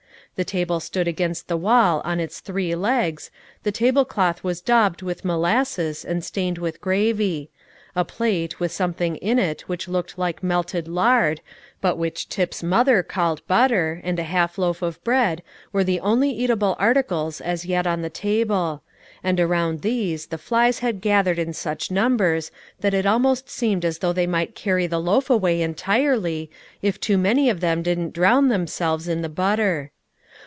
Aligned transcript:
The 0.37 0.45
table 0.45 0.79
stood 0.79 1.07
against 1.07 1.47
the 1.49 1.57
wall 1.57 2.01
on 2.03 2.19
its 2.19 2.39
three 2.39 2.73
legs, 2.73 3.29
the 3.61 3.71
tablecloth 3.71 4.43
was 4.43 4.59
daubed 4.61 5.03
with 5.03 5.23
molasses 5.25 6.03
and 6.03 6.23
stained 6.23 6.57
with 6.57 6.81
gravy; 6.81 7.51
a 7.95 8.03
plate, 8.05 8.59
with 8.59 8.71
something 8.71 9.17
in 9.17 9.37
it 9.37 9.61
which 9.67 9.87
looked 9.89 10.17
like 10.17 10.41
melted 10.41 10.87
lard, 10.87 11.41
but 11.79 11.95
which 11.97 12.27
Tip's 12.27 12.63
mother 12.63 13.03
called 13.03 13.45
butter, 13.45 14.01
and 14.03 14.17
a 14.17 14.23
half 14.23 14.57
loaf 14.57 14.81
of 14.81 15.03
bread, 15.03 15.43
were 15.71 15.83
the 15.83 15.99
only 15.99 16.31
eatable 16.31 16.75
articles 16.79 17.39
as 17.39 17.65
yet 17.67 17.85
on 17.85 18.01
the 18.01 18.09
table; 18.09 18.81
and 19.23 19.39
around 19.39 19.81
these 19.83 20.27
the 20.27 20.39
flies 20.39 20.79
had 20.79 21.01
gathered 21.01 21.37
in 21.37 21.53
such 21.53 21.91
numbers, 21.91 22.49
that 22.79 22.95
it 22.95 23.05
almost 23.05 23.47
seemed 23.47 23.85
as 23.85 23.99
though 23.99 24.13
they 24.13 24.25
might 24.25 24.55
carry 24.55 24.87
the 24.87 24.97
loaf 24.97 25.29
away 25.29 25.61
entirely, 25.61 26.49
if 26.81 26.99
too 26.99 27.17
many 27.17 27.47
of 27.47 27.59
them 27.59 27.83
didn't 27.83 28.13
drown 28.13 28.47
themselves 28.47 29.07
in 29.07 29.21
the 29.21 29.29
butter. 29.29 29.91